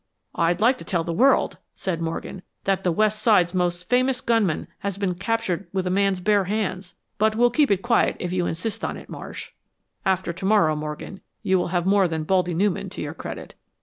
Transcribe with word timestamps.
"I'd 0.33 0.61
like 0.61 0.79
to 0.79 0.83
tell 0.83 1.03
the 1.03 1.13
world," 1.13 1.59
said 1.75 2.01
Morgan, 2.01 2.41
"that 2.63 2.83
the 2.83 2.91
West 2.91 3.21
Side's 3.21 3.53
most 3.53 3.87
famous 3.87 4.19
gunman 4.19 4.67
has 4.79 4.97
been 4.97 5.13
captured 5.13 5.67
with 5.73 5.85
a 5.85 5.91
man's 5.91 6.19
bare 6.19 6.45
hands. 6.45 6.95
But 7.19 7.35
we'll 7.35 7.51
keep 7.51 7.69
it 7.69 7.83
quiet 7.83 8.15
if 8.19 8.33
you 8.33 8.47
insist 8.47 8.83
on 8.83 8.97
it, 8.97 9.09
Marsh." 9.09 9.51
"After 10.03 10.33
tomorrow, 10.33 10.75
Morgan, 10.75 11.21
you 11.43 11.59
will 11.59 11.67
have 11.67 11.85
more 11.85 12.07
than 12.07 12.23
'Baldy' 12.23 12.55
Newman 12.55 12.89
to 12.89 13.01
your 13.03 13.13
credit. 13.13 13.53